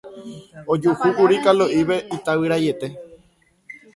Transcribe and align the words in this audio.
Ojuhúkuri 0.73 1.37
Kalo'ípe 1.43 1.97
itavyraiete. 2.17 2.87